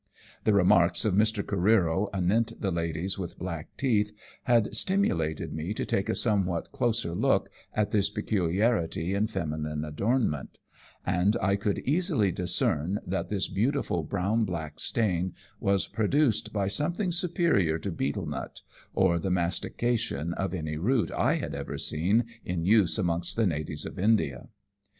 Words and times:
The 0.45 0.53
remarks 0.53 1.05
of 1.05 1.13
Mr. 1.13 1.43
Careero 1.43 2.09
anent 2.11 2.59
the 2.59 2.71
ladies 2.71 3.19
with 3.19 3.37
black 3.37 3.67
teeth 3.77 4.11
had 4.45 4.75
stimulated 4.75 5.53
me 5.53 5.75
to 5.75 5.85
take 5.85 6.09
a 6.09 6.15
somewhat 6.15 6.71
closer 6.71 7.13
look 7.13 7.51
at 7.75 7.91
this 7.91 8.09
peculiaritj' 8.11 9.13
in 9.13 9.27
feminine 9.27 9.85
adornment, 9.85 10.57
and 11.05 11.37
I 11.39 11.55
could 11.55 11.77
easily 11.85 12.31
discern 12.31 12.99
that 13.05 13.29
this 13.29 13.47
beautiful 13.47 14.01
brown 14.03 14.43
black 14.43 14.79
stain 14.79 15.35
was 15.59 15.87
produced 15.87 16.51
by 16.51 16.67
something 16.67 17.11
superior 17.11 17.77
to 17.77 17.91
betel 17.91 18.25
nut 18.25 18.61
or 18.95 19.19
the 19.19 19.29
mastication 19.29 20.33
of 20.33 20.55
any 20.55 20.77
root 20.77 21.11
I 21.11 21.35
had 21.35 21.53
ever 21.53 21.77
seen 21.77 22.25
in 22.43 22.65
use 22.65 22.97
amongst 22.97 23.35
the 23.35 23.45
natives 23.45 23.85
of 23.85 23.99
India. 23.99 24.49